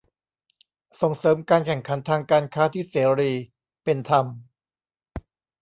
[1.01, 3.31] ส่งเสริมการแข่งขันทางการค้าที่เสรี
[3.83, 4.25] เป็นธรรม